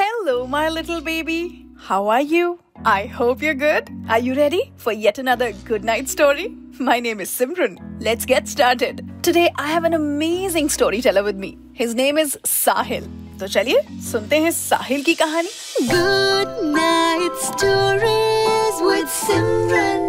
[0.00, 1.66] Hello, my little baby.
[1.78, 2.58] How are you?
[2.84, 3.88] I hope you're good.
[4.08, 6.48] Are you ready for yet another good night story?
[6.78, 7.78] My name is Simran.
[8.00, 9.04] Let's get started.
[9.22, 11.58] Today I have an amazing storyteller with me.
[11.72, 13.08] His name is Sahil.
[13.40, 15.50] तो चलिए सुनते हैं साहिल की कहानी
[15.88, 20.06] Good night stories with Simran.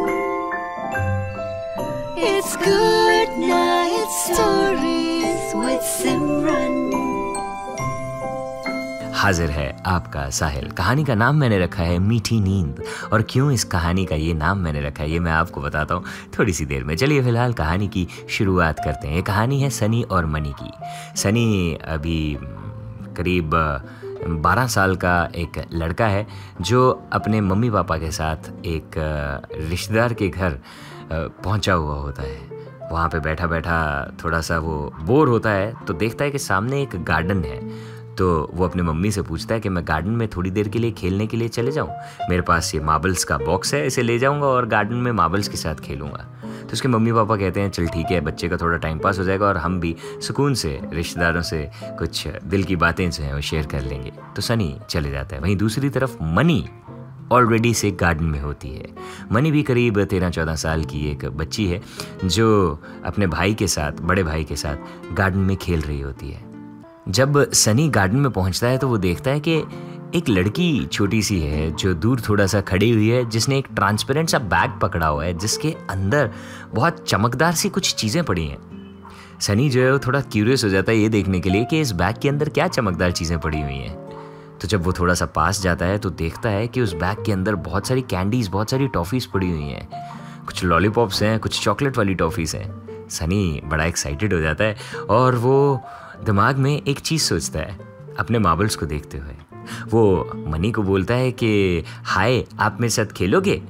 [2.30, 6.71] It's good night stories with Simran.
[9.23, 13.65] हाजिर है आपका साहिल। कहानी का नाम मैंने रखा है मीठी नींद। और क्यों इस
[13.65, 16.05] कहानी का ये नाम मैंने रखा है, ये मैं आपको बताता हूँ
[16.39, 20.03] थोड़ी सी देर में। चलिए फ़िलहाल कहानी की शुरुआत करते हैं। ये कहानी है सनी
[20.03, 20.71] और मनी की।
[21.21, 22.37] सनी अभी
[23.17, 23.51] करीब
[24.43, 26.27] बारह साल का एक लड़का है,
[26.61, 28.99] जो अपने मम्मी पापा के साथ एक
[29.61, 30.59] रिश्तेदार के घर
[31.13, 32.51] पहुँचा हुआ होता है।
[32.91, 33.81] वहाँ पे बैठा बैठा
[34.25, 37.61] थोड़ा सा वो बोर होता है तो देखता है कि सामने एक गार्डन है।
[38.19, 40.91] तो वो अपने मम्मी से पूछता है कि मैं गार्डन में थोड़ी देर के लिए
[40.91, 41.91] खेलने के लिए चले जाऊँ।
[42.31, 45.57] मेरे पास ये मार्बल्स का बॉक्स है, इसे ले जाऊँगा और गार्डन में मार्बल्स के
[45.57, 46.29] साथ खेलूँगा।
[46.63, 49.25] तो उसके मम्मी पापा कहते हैं, चल ठीक है, बच्चे का थोड़ा टाइम पास हो
[49.25, 53.41] जाएगा और हम भी सुकून से, रिश्तेदारों से कुछ दिल की बातें जो हैं वो
[53.41, 56.69] शेयर कर लेंगे। तो सनी चले जाता है। वहीं दूसरी तरफ़ मनी
[57.33, 58.89] ऑलरेडी से गार्डन में होती है।
[59.33, 61.83] मनी भी करीब तेरह चौदह साल की एक बच्ची है,
[62.25, 64.77] जो अपने भाई के साथ, बड़े भाई के साथ
[65.13, 66.52] गार्डन में खेल रही होती है।
[67.09, 69.57] जब सनी गार्डन में पहुँचता है तो वो देखता है कि
[70.15, 74.29] एक लड़की छोटी सी है जो दूर थोड़ा सा खड़ी हुई है, जिसने एक ट्रांसपेरेंट
[74.29, 76.31] सा बैग पकड़ा हुआ है, जिसके अंदर
[76.75, 78.59] बहुत चमकदार सी कुछ चीज़ें पड़ी हैं।
[79.41, 81.93] सनी जो है वो थोड़ा क्यूरियस हो जाता है ये देखने के लिए कि इस
[81.93, 83.97] बैग के अंदर क्या चमकदार चीज़ें पड़ी हुई हैं।
[84.59, 87.33] तो जब वो थोड़ा सा पास जाता है तो देखता है कि उस बैग के
[87.33, 89.89] अंदर बहुत सारी कैंडीज बहुत सारी टॉफ़ीज़ पड़ी हुई हैं।
[90.47, 94.77] कुछ लॉलीपॉप्स हैं, कुछ चॉकलेट वाली टॉफ़ीज़ हैं। सनी बड़ा एक्साइटेड हो जाता है
[95.11, 95.83] और वो
[96.25, 97.79] दिमाग में एक चीज़ सोचता है,
[98.19, 99.33] अपने मार्बल्स को देखते हुए।
[99.89, 103.63] वो मनी को बोलता है कि, हाय, आप मेरे साथ खेलोगे?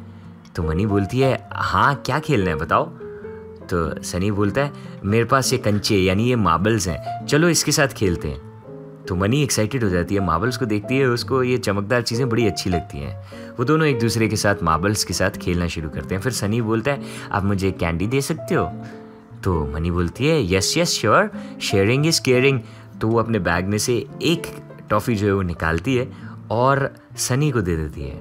[0.57, 2.85] तो मनी बोलती है हाँ क्या खेलना है, बताओ?
[3.63, 4.73] तो सनी बोलता है,
[5.05, 8.53] मेरे पास ये कंचे, यानी ये मार्बल्स हैं। चलो इसके साथ खेलते हैं।
[9.09, 12.47] तो मनी एक्साइटेड हो जाती है मार्बल्स को देखती है, उसको ये चमकदार चीज़ें बड़ी
[12.47, 13.23] अच्छी लगती हैं।
[13.59, 16.63] वो दोनों एक दूसरे के साथ मार्बल्स के साथ खेलना शुरू करते हैं। फिर सनी
[16.63, 18.83] बोलता है, आप मुझे कैंडी दे सकते हो?
[19.45, 21.31] तो मनी बोलती है yes yes sure
[21.63, 22.61] sharing is caring
[23.01, 24.47] तो वो अपने बैग में से एक
[24.91, 26.11] टॉफ़ी जो है वो निकालती है
[26.51, 28.21] और सनी को दे देती है।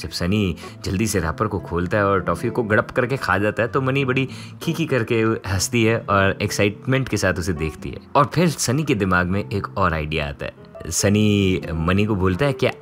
[0.00, 3.62] जब सनी जल्दी से रैपर को खोलता है और टॉफ़ी को गड़प करके खा जाता
[3.62, 4.28] है तो मनी बड़ी
[4.62, 8.94] खीखी करके हंसती है और एक्साइटमेंट के साथ उसे देखती है। और फिर सनी के
[8.94, 12.72] दिमाग में एक और आइडिया आता है। सनी मनी को बोलता है, क्या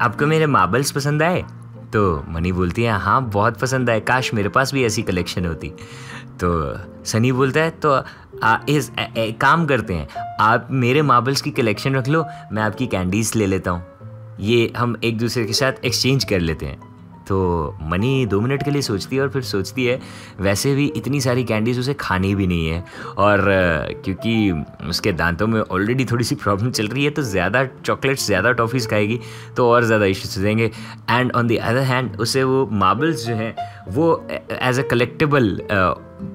[0.00, 1.44] आपको मेरे मार्बल्स पसंद आए?
[1.92, 5.68] तो मनी बोलती है हाँ बहुत पसंद आए। काश मेरे पास भी ऐसी कलेक्शन होती।
[6.40, 6.50] तो
[7.04, 8.02] सनी बोलता है तो
[8.42, 10.08] आ, इस ए, ए, काम करते हैं।
[10.40, 13.84] आप मेरे मार्बल्स की कलेक्शन रख लो मैं आपकी कैंडीज़ ले लेता हूँ।
[14.40, 16.91] ये हम एक दूसरे के साथ एक्सचेंज कर लेते हैं।
[17.32, 19.98] तो मनी दो मिनट के लिए सोचती है और फिर सोचती है,
[20.40, 22.84] वैसे भी इतनी सारी कैंडीज उसे खानी भी नहीं है।
[23.18, 23.44] और
[24.04, 28.52] क्योंकि उसके दांतों में ऑलरेडी थोड़ी सी प्रॉब्लम चल रही है तो ज़्यादा चॉकलेट्स ज़्यादा
[28.52, 29.18] टॉफ़ीज़ खाएगी
[29.56, 30.70] तो और ज़्यादा इश्यूज़ हो जाएँगे
[31.10, 33.54] and on the other hand उसे वो मार्बल्स जो हैं,
[33.88, 35.56] वो एज अ कलेक्टेबल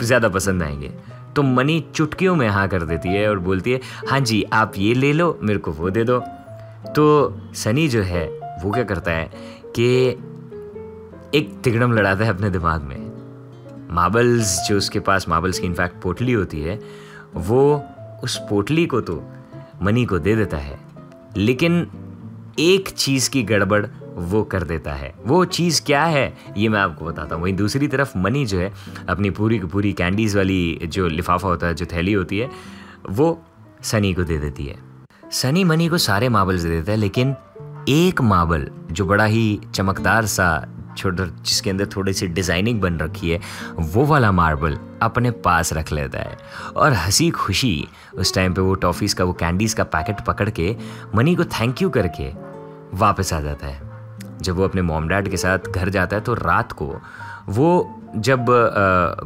[0.02, 0.92] ज़्यादा पसंद आएँगे।
[1.36, 3.80] तो मनी चुटकियों में हाँ कर देती है और बोलती है
[4.10, 6.20] हाँ जी, आप ये ले लो, मेरे को वो दे दो।
[6.96, 8.26] तो सनी जो है,
[8.64, 9.30] वो क्या करता है
[9.76, 10.18] कि
[11.38, 16.32] एक तिगड़म लड़ाता है अपने दिमाग में। मार्बल्स, जो उसके पास मार्बल्स की इनफैक्ट पोटली
[16.32, 16.80] होती है,
[17.36, 17.84] वो
[18.24, 19.22] उस पोटली को तो
[19.82, 20.80] मनी को दे देता है,
[21.38, 21.88] लेकिन
[22.60, 23.86] एक चीज़ की गड़बड़
[24.18, 27.88] वो कर देता है। वो चीज़ क्या है, ये मैं आपको बताता हूँ। वहीं दूसरी
[27.88, 28.72] तरफ़ मनी जो है,
[29.10, 32.50] अपनी पूरी की पूरी कैंडीज़ वाली जो लिफाफा होता है, जो थैली होती है,
[33.10, 33.42] वो
[33.84, 34.78] सनी को दे देती है।
[35.32, 37.36] सनी मनी को सारे मार्बल्स दे देता है, लेकिन
[37.90, 40.50] एक मार्बल जो बड़ा ही चमकदार सा
[40.98, 43.40] छोटा जिसके अंदर थोड़ी सी डिज़ाइनिंग बन रखी है,
[43.80, 46.38] वो वाला मार्बल अपने पास रख लेता है।
[46.76, 50.76] और हँसी खुशी उस टाइम पे वो टॉफ़ीज़ का, वो कैंडीज़ का पैकेट पकड़ के,
[51.16, 52.32] मनी को थैंक यू करके
[52.98, 53.86] वापस आ जाता है।
[54.42, 56.96] जब वो अपने मोम डैड के साथ घर जाता है तो रात को
[57.48, 58.46] वो जब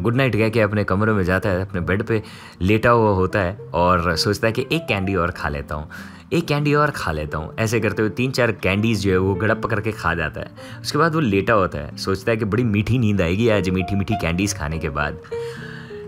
[0.02, 2.22] गुड नाइट कह के अपने कमरे में जाता है, अपने बेड पे
[2.62, 5.90] लेटा हुआ होता है और सोचता है कि एक कैंडी और खा लेता हूँ।
[6.32, 9.34] एक कैंडी और खा लेता हूँ। ऐसे करते हुए तीन चार कैंडीज़ जो है वो
[9.36, 10.52] गड़प करके खा जाता है।
[10.82, 13.96] उसके बाद वो लेटा होता है। सोचता है कि बड़ी मीठी नींद आएगी आज मीठी
[13.96, 15.18] मीठी कैंडीज़ खाने के बाद।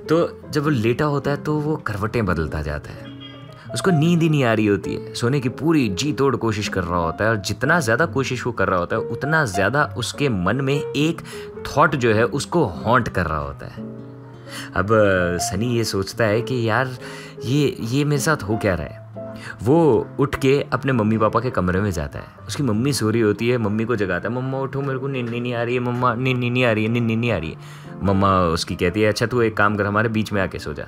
[0.10, 3.12] तो जब वो लेटा होता है तो वो करवटें बदलता जाता है।
[3.74, 6.84] उसको नींद ही नहीं आ रही होती है। सोने की पूरी जी तोड़ कोशिश कर
[6.84, 10.30] रहा होता है और जितना ज़्यादा कोशिश वो कर रहा होता है, उतना ज़्यादा उसके
[10.30, 11.22] मन में एक
[11.68, 13.84] थॉट जो है, उसको हॉन्ट कर रहा होता है।
[14.76, 14.88] अब,
[15.42, 16.98] सनी ये सोचता है कि यार,
[17.46, 19.03] ये ये मेरे साथ हो क्या रहा है?
[19.63, 23.22] वो उठ के अपने मम्मी पापा के कमरे में जाता है। उसकी मम्मी सो रही
[23.22, 25.80] होती है, मम्मी को जगाता है, मम्मा, उठो, मेरे को नींद नहीं आ रही है,
[25.80, 27.57] मम्मा, नींद नहीं आ रही है, नींद नहीं आ रही है।
[28.04, 30.86] मम्मा उसकी कहती है अच्छा तू एक काम कर, हमारे बीच में आके सो जा।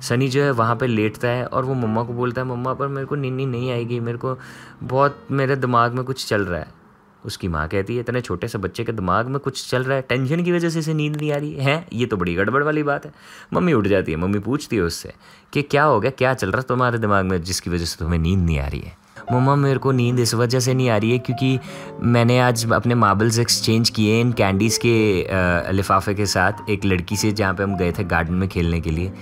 [0.00, 2.88] सनी जो है, वहाँ पर लेटता है और वो मम्मा को बोलता है, मम्मा, पर
[2.88, 4.38] मेरे को नींद नहीं आएगी, मेरे को
[4.82, 6.83] बहुत, मेरे दिमाग में कुछ चल रहा है।
[7.24, 10.02] उसकी माँ कहती है, इतने छोटे से बच्चे के दिमाग में कुछ चल रहा है
[10.08, 11.86] टेंशन की वजह से इसे नींद नहीं आ रही है?
[11.92, 13.12] ये तो बड़ी गड़बड़ वाली बात है।
[13.52, 15.12] मम्मी उठ जाती है, मम्मी पूछती है उससे
[15.52, 18.18] कि क्या हो गया, क्या चल रहा है तुम्हारे दिमाग में जिसकी वजह से तुम्हें
[18.18, 18.96] नींद नहीं आ रही है?
[19.32, 21.58] मम्मा, मेरे को नींद इस वजह से नहीं आ रही है क्योंकि
[22.02, 27.30] मैंने आज अपने मार्बल्स एक्सचेंज किए इन कैंडीज़ के लिफाफे के साथ एक लड़की से
[27.32, 29.12] जहाँ पे हम गए थे गार्डन में खेलने के लिए।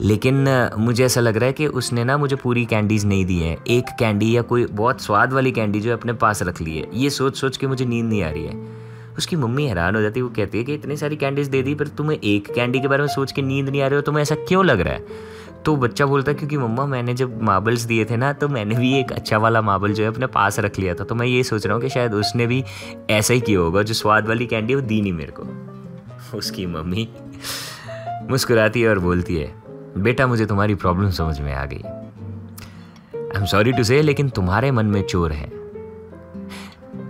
[0.00, 3.56] लेकिन मुझे ऐसा लग रहा है कि उसने ना मुझे पूरी कैंडीज़ नहीं दी हैं।
[3.68, 6.88] एक कैंडी या कोई बहुत स्वाद वाली कैंडी जो है अपने पास रख ली है।
[6.94, 8.82] ये सोच सोच के मुझे नींद नहीं आ रही है।
[9.18, 11.74] उसकी मम्मी हैरान हो जाती है, वो कहती है कि इतनी सारी कैंडीज़ दे दी,
[11.74, 14.22] पर तुम्हें एक कैंडी के बारे में सोच के नींद नहीं आ रही हो, तुम्हें
[14.22, 15.06] ऐसा क्यों लग रहा है?
[15.64, 18.98] तो बच्चा बोलता है, क्योंकि मम्मा, मैंने जब मार्बल्स दिए थे ना तो मैंने भी
[18.98, 21.66] एक अच्छा वाला मार्बल जो है अपने पास रख लिया था। तो मैं ये सोच
[21.66, 22.64] रहा हूँ कि शायद उसने भी
[23.10, 25.42] ऐसा ही किया होगा, जो स्वाद वाली कैंडी वो दी नहीं मेरे को।
[26.38, 27.08] उसकी मम्मी
[28.30, 29.61] मुस्कुराती है और बोलती है
[29.98, 31.82] बेटा मुझे तुम्हारी प्रॉब्लम समझ में आ गई।
[33.14, 35.50] आई एम सॉरी टू से लेकिन तुम्हारे मन में चोर है।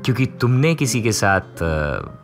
[0.04, 1.62] क्योंकि तुमने किसी के साथ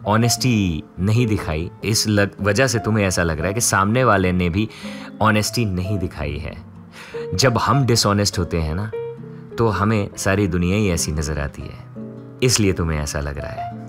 [0.07, 4.33] ऑनेस्टी नहीं दिखाई। इस लग, वजह से तुम्हें ऐसा लग रहा है कि सामने वाले
[4.33, 4.69] ने भी
[5.21, 6.57] ऑनेस्टी नहीं दिखाई है।
[7.35, 8.91] जब हम डिसऑनेस्ट होते हैं ना
[9.57, 11.79] तो हमें सारी दुनिया ही ऐसी नज़र आती है।
[12.43, 13.87] इसलिए तुम्हें ऐसा लग रहा है।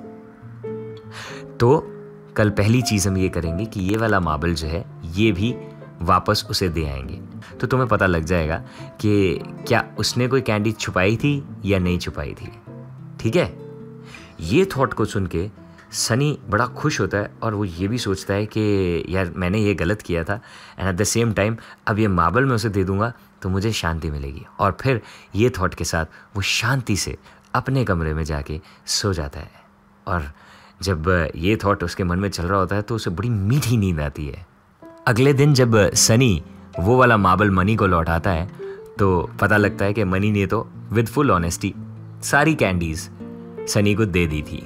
[1.58, 1.88] तो
[2.36, 5.56] कल पहली चीज़ हम ये करेंगे कि ये वाला मार्बल जो है, ये भी
[6.02, 7.22] वापस उसे दे आएँगे।
[7.58, 8.58] तो तुम्हें पता लग जाएगा
[9.02, 12.52] कि क्या उसने कोई कैंडी छुपाई थी या नहीं छुपाई थी।
[13.20, 13.48] ठीक है?
[14.40, 15.50] ये थॉट को सुन के
[15.92, 19.74] सनी बड़ा खुश होता है और वो ये भी सोचता है कि यार मैंने ये
[19.76, 20.40] गलत किया था
[20.80, 21.58] and at the same time
[21.88, 25.02] अब ये मार्बल में उसे दे दूँगा तो मुझे शांति मिलेगी। और फिर
[25.36, 26.06] ये थॉट के साथ
[26.36, 27.18] वो शांति से
[27.56, 29.52] अपने कमरे में जाके सो जाता है।
[30.08, 30.32] और
[30.82, 34.00] जब ये थॉट उसके मन में चल रहा होता है तो उसे बड़ी मीठी नींद
[34.00, 34.46] आती है।
[35.10, 36.44] अगले दिन जब सनी
[36.80, 38.46] वो वाला मार्बल मनी को लौटाता है
[39.00, 39.08] तो
[39.42, 40.60] पता लगता है कि मनी ने तो
[40.92, 41.74] विद फुल ऑनेस्टी
[42.24, 43.08] सारी कैंडीज़
[43.68, 44.62] सनी को दे दी थी।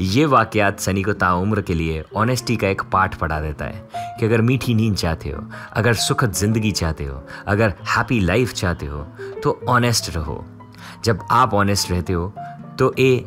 [0.00, 4.26] ये वाकयात सनी को ताउम्र के लिए ऑनेस्टी का एक पाठ पढ़ा देता है कि
[4.26, 9.02] अगर मीठी नींद चाहते हो, अगर सुखद ज़िंदगी चाहते हो, अगर हैप्पी लाइफ चाहते हो
[9.42, 10.44] तो ऑनेस्ट रहो।
[11.04, 12.32] जब आप ऑनेस्ट रहते हो
[12.78, 13.24] तो ए,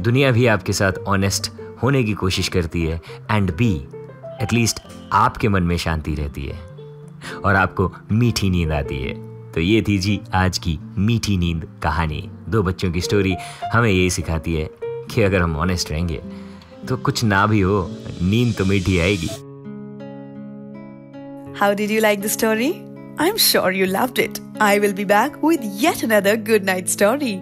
[0.00, 1.50] दुनिया भी आपके साथ ऑनेस्ट
[1.82, 3.00] होने की कोशिश करती है
[3.30, 3.72] एंड बी
[4.42, 4.80] एटलीस्ट
[5.14, 6.58] आपके मन में शांति रहती है
[7.44, 9.12] और आपको मीठी नींद आती है।
[9.52, 13.34] तो ये थी जी आज की मीठी नींद कहानी। दो बच्चों की स्टोरी
[13.72, 16.20] हमें यही सिखाती है कि अगर हम ऑनेस्ट रहेंगे
[16.88, 17.88] तो कुछ ना भी हो
[18.22, 19.28] नींद तो मीठी आएगी।
[21.60, 22.70] How did you like the story
[23.20, 26.88] I am sure you love it I will be back with yet another good night
[26.88, 27.34] story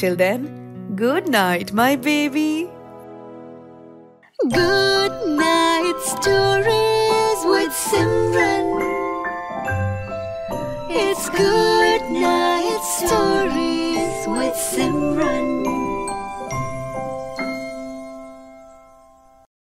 [0.00, 0.46] till then
[1.00, 2.52] good night my baby
[4.44, 6.79] good night story
[11.36, 13.39] good night story.